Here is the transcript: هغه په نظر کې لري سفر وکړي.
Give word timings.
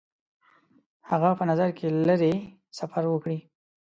هغه 1.09 1.29
په 1.39 1.43
نظر 1.49 1.69
کې 1.77 1.87
لري 2.09 2.33
سفر 2.79 3.03
وکړي. 3.09 3.39